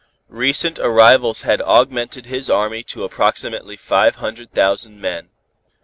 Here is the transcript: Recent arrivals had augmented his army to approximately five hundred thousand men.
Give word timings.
Recent 0.29 0.79
arrivals 0.79 1.43
had 1.43 1.61
augmented 1.61 2.25
his 2.25 2.49
army 2.49 2.81
to 2.85 3.03
approximately 3.03 3.77
five 3.77 4.15
hundred 4.15 4.51
thousand 4.51 4.99
men. 4.99 5.29